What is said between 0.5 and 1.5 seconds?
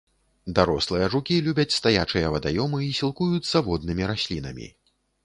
Дарослыя жукі